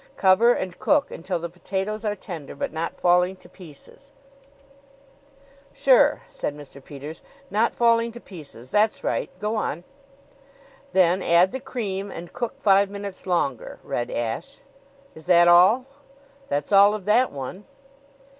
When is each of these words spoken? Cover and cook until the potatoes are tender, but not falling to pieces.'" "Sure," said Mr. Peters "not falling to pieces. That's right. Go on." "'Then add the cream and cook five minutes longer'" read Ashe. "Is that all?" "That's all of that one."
Cover 0.17 0.51
and 0.51 0.79
cook 0.79 1.11
until 1.11 1.37
the 1.37 1.47
potatoes 1.47 2.03
are 2.03 2.15
tender, 2.15 2.55
but 2.55 2.73
not 2.73 2.95
falling 2.97 3.35
to 3.35 3.47
pieces.'" 3.47 4.11
"Sure," 5.73 6.23
said 6.31 6.57
Mr. 6.57 6.83
Peters 6.83 7.21
"not 7.51 7.75
falling 7.75 8.11
to 8.13 8.19
pieces. 8.19 8.71
That's 8.71 9.03
right. 9.03 9.29
Go 9.37 9.55
on." 9.55 9.83
"'Then 10.91 11.21
add 11.21 11.51
the 11.51 11.59
cream 11.59 12.09
and 12.09 12.33
cook 12.33 12.59
five 12.59 12.89
minutes 12.89 13.27
longer'" 13.27 13.79
read 13.83 14.09
Ashe. 14.09 14.61
"Is 15.13 15.27
that 15.27 15.47
all?" 15.47 15.85
"That's 16.47 16.71
all 16.71 16.95
of 16.95 17.05
that 17.05 17.31
one." 17.31 17.65